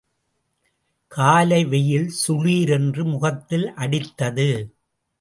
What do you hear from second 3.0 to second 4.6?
முகத்தில் அடித்தது.